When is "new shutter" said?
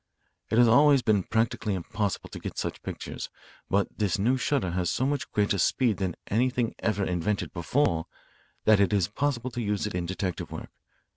4.17-4.71